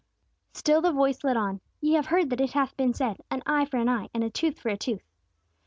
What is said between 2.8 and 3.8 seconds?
said, 'An eye for